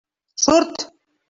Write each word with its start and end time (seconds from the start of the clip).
Surt! 0.45 0.87